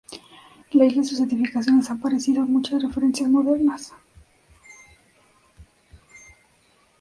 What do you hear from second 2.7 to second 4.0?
referencias modernas.